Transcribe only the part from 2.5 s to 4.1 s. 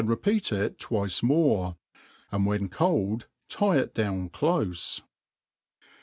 coM tic it